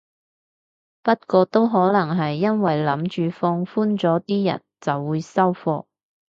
[1.03, 5.85] 不過都可能係因為諗住放寬咗啲人就會收貨